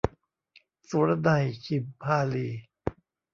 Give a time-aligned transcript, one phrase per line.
[0.89, 2.47] สุรนัย ฉิมพาลี